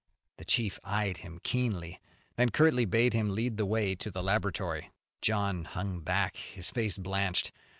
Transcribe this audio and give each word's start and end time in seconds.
The 0.39 0.45
chief 0.45 0.79
eyed 0.83 1.17
him 1.17 1.39
keenly, 1.43 2.01
then 2.35 2.49
curtly 2.49 2.85
bade 2.85 3.13
him 3.13 3.29
lead 3.35 3.57
the 3.57 3.67
way 3.67 3.93
to 3.97 4.09
the 4.09 4.23
laboratory. 4.23 4.89
John 5.21 5.63
hung 5.63 5.99
back, 5.99 6.35
his 6.37 6.71
face 6.71 6.97
blanched. 6.97 7.51